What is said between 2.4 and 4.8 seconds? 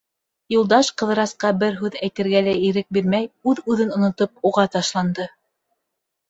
лә ирек бирмәй, үҙ-үҙен онотоп, уға